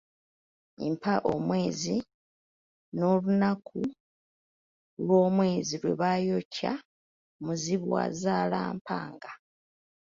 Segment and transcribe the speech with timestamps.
[0.91, 1.95] Mpa omwezi
[2.97, 3.81] n’olunaku
[5.03, 6.71] lwomwezi lwe baayokya
[7.43, 9.31] Muzibwazalampanga.